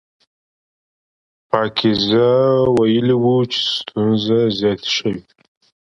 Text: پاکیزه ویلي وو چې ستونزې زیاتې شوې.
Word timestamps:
پاکیزه 1.49 2.27
ویلي 2.77 3.15
وو 3.21 3.35
چې 3.51 3.59
ستونزې 3.77 4.39
زیاتې 4.59 4.89
شوې. 4.97 5.17